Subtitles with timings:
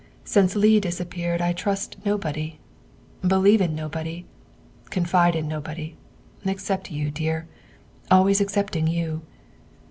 [0.25, 2.57] Since Leigh disappeared I trust nobody,
[3.21, 4.25] believe in nobody,
[4.89, 5.95] confide in nobody
[6.43, 7.47] except you, dear,
[8.09, 9.21] always excepting you."